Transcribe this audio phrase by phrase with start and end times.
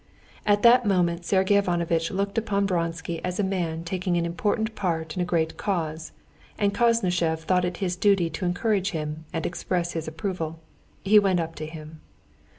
[0.47, 5.15] At that moment Sergey Ivanovitch looked upon Vronsky as a man taking an important part
[5.15, 6.11] in a great cause,
[6.57, 10.59] and Koznishev thought it his duty to encourage him and express his approval.
[11.03, 12.01] He went up to him.